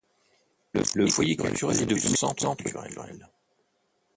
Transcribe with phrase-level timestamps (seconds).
[0.95, 3.27] Le foyer culturel est devenu centre culturel.